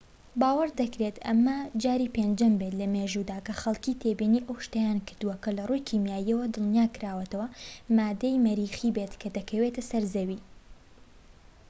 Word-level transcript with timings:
باوەڕ 0.41 0.69
دەکرێت 0.81 1.15
ئەمە 1.25 1.59
جاری 1.83 2.11
پێنجەم 2.15 2.53
بێت 2.59 2.73
لە 2.81 2.87
مێژوودا 2.93 3.37
کە 3.45 3.53
خەڵکی 3.61 3.97
تێبینی 4.01 4.45
ئەو 4.47 4.57
شتەیان 4.65 4.99
کردووە 5.07 5.35
کە 5.43 5.49
لە 5.57 5.63
ڕووی 5.69 5.85
کیماییەوە 5.89 6.45
دڵنیاكراوەتەوە 6.53 7.47
ماددەی 7.95 8.41
مەریخی 8.45 8.93
بێت 8.95 9.13
کە 9.21 9.27
دەکەوێتە 9.37 9.81
سەر 9.89 10.03
زەوی 10.13 10.39